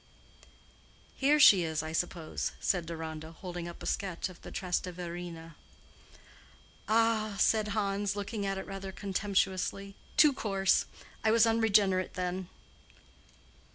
[1.15, 5.53] "Here she is, I suppose," said Deronda, holding up a sketch of the Trasteverina.
[6.87, 10.85] "Ah," said Hans, looking at it rather contemptuously, "too coarse.
[11.23, 12.49] I was unregenerate then."